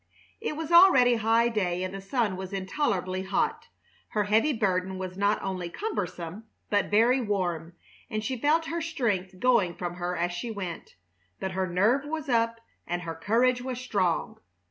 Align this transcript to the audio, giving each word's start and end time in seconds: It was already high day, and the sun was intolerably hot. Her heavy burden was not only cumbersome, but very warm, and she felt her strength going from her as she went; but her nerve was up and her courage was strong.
It 0.39 0.55
was 0.57 0.71
already 0.71 1.17
high 1.17 1.49
day, 1.49 1.83
and 1.83 1.93
the 1.93 2.01
sun 2.01 2.35
was 2.35 2.53
intolerably 2.53 3.21
hot. 3.21 3.67
Her 4.07 4.23
heavy 4.23 4.51
burden 4.51 4.97
was 4.97 5.15
not 5.15 5.39
only 5.43 5.69
cumbersome, 5.69 6.45
but 6.71 6.89
very 6.89 7.21
warm, 7.21 7.73
and 8.09 8.23
she 8.23 8.35
felt 8.41 8.65
her 8.65 8.81
strength 8.81 9.37
going 9.39 9.75
from 9.75 9.93
her 9.97 10.15
as 10.17 10.31
she 10.31 10.49
went; 10.49 10.95
but 11.39 11.51
her 11.51 11.67
nerve 11.67 12.03
was 12.05 12.29
up 12.29 12.59
and 12.87 13.03
her 13.03 13.13
courage 13.13 13.61
was 13.61 13.79
strong. 13.79 14.39